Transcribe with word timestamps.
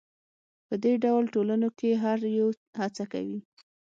په 0.67 0.75
دې 0.83 0.93
ډول 1.03 1.23
ټولنو 1.33 1.69
کې 1.79 1.89
هر 2.03 2.19
یو 2.39 2.47
هڅه 2.79 3.03
کوي. 3.13 3.39